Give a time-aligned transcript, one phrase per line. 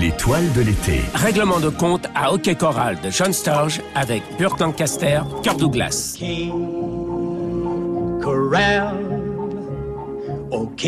[0.00, 1.02] L'étoile de l'été.
[1.14, 6.14] Règlement de compte à hockey choral de John Sturge avec Burt Lancaster, Kirk Douglas.
[6.18, 6.50] King
[8.20, 8.96] Corral.
[10.50, 10.86] OK.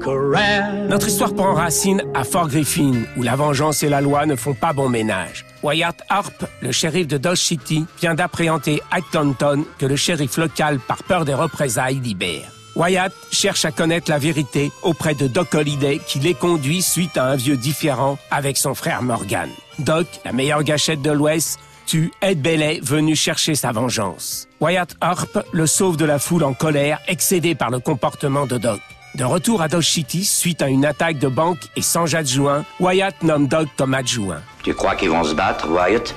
[0.00, 0.86] Corral.
[0.88, 4.54] Notre histoire prend racine à Fort Griffin, où la vengeance et la loi ne font
[4.54, 5.44] pas bon ménage.
[5.64, 10.78] Wyatt Harp, le shérif de Dodge City, vient d'appréhender Ike Clanton, que le shérif local,
[10.78, 12.52] par peur des représailles, libère.
[12.76, 17.24] Wyatt cherche à connaître la vérité auprès de Doc Holliday, qui les conduit suite à
[17.24, 19.48] un vieux différend avec son frère Morgan.
[19.78, 24.46] Doc, la meilleure gâchette de l'Ouest, tue Ed Bailey, venu chercher sa vengeance.
[24.60, 28.80] Wyatt Harp le sauve de la foule en colère, excédé par le comportement de Doc.
[29.16, 33.22] De retour à Dodge City, suite à une attaque de banque et sans adjoint, Wyatt
[33.24, 34.40] nomme Doc comme adjoint.
[34.62, 36.14] Tu crois qu'ils vont se battre, Wyatt?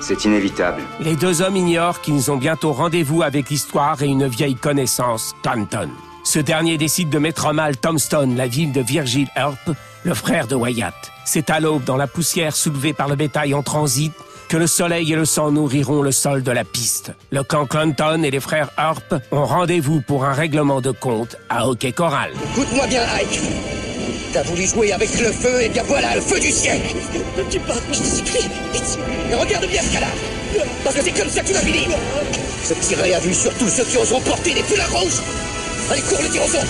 [0.00, 0.82] C'est inévitable.
[1.00, 5.88] Les deux hommes ignorent qu'ils ont bientôt rendez-vous avec l'histoire et une vieille connaissance, Clanton.
[6.24, 9.70] Ce dernier décide de mettre en mal Tombstone, la ville de Virgil Earp,
[10.04, 10.94] le frère de Wyatt.
[11.24, 14.12] C'est à l'aube, dans la poussière soulevée par le bétail en transit,
[14.48, 17.12] que le soleil et le sang nourriront le sol de la piste.
[17.30, 21.66] Le camp Clanton et les frères Earp ont rendez-vous pour un règlement de compte à
[21.66, 22.32] Hockey Choral.
[22.52, 23.73] Écoute-moi bien, Ike.
[24.32, 26.94] T'as voulu jouer avec le feu, et bien voilà, le feu du siècle.
[27.36, 28.48] Ne me tue pas, je t'en supplie.
[28.72, 28.98] Vite.
[29.30, 30.12] Et regarde bien ce cadavre.
[30.82, 31.88] Parce que c'est comme ça que tu vas finir.
[32.68, 35.20] Je tirerai à vue sur tous ceux qui oseront porter des foulards rouges.
[35.90, 36.66] Allez, cours le tir aux autres.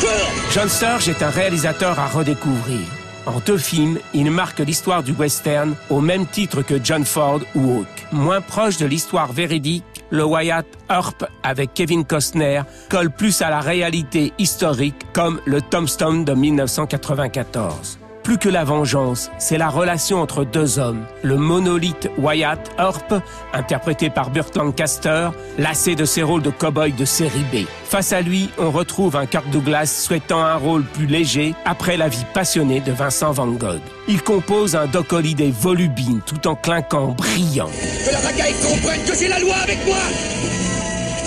[0.00, 2.80] Cours John Sturge est un réalisateur à redécouvrir.
[3.26, 7.78] En deux films, il marque l'histoire du western au même titre que John Ford ou
[7.78, 7.88] Hawk.
[8.12, 13.60] Moins proche de l'histoire véridique, le Wyatt Earp avec Kevin Costner colle plus à la
[13.60, 17.99] réalité historique comme le Tombstone de 1994.
[18.22, 21.04] Plus que la vengeance, c'est la relation entre deux hommes.
[21.22, 23.14] Le monolithe Wyatt Earp,
[23.52, 27.66] interprété par Burt Lancaster, lassé de ses rôles de cow-boy de série B.
[27.84, 32.08] Face à lui, on retrouve un Kirk Douglas souhaitant un rôle plus léger après la
[32.08, 33.80] vie passionnée de Vincent Van Gogh.
[34.08, 37.68] Il compose un Doc Holliday volubile tout en clinquant brillant.
[37.68, 38.20] Que la
[38.68, 39.96] comprenne que j'ai la loi avec moi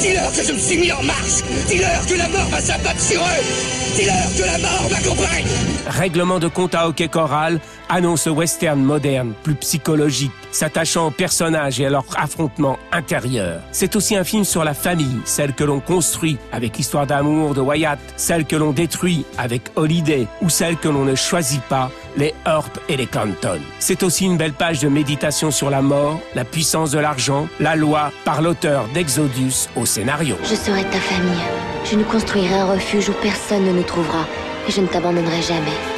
[0.03, 3.22] Dis-leur que je me suis mis en marche Dis-leur que la mort va s'abattre sur
[3.22, 3.96] eux.
[3.96, 5.46] Dis-leur que la mort m'accompagne
[5.88, 11.86] Règlement de compte à hockey choral annonce western moderne, plus psychologique, s'attachant aux personnages et
[11.86, 13.62] à leur affrontement intérieur.
[13.72, 17.62] C'est aussi un film sur la famille, celle que l'on construit avec l'histoire d'amour de
[17.62, 22.34] Wyatt, celle que l'on détruit avec Holiday ou celle que l'on ne choisit pas, les
[22.46, 23.59] Earp et les Clanton.
[23.79, 27.75] C'est aussi une belle page de méditation sur la mort, la puissance de l'argent, la
[27.75, 30.35] loi par l'auteur d'Exodus au scénario.
[30.44, 31.44] Je serai ta famille.
[31.85, 34.25] Je nous construirai un refuge où personne ne nous trouvera.
[34.68, 35.93] Et je ne t'abandonnerai jamais.